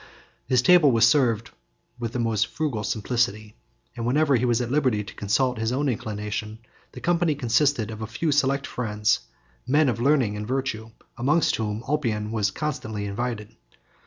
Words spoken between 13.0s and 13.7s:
invited.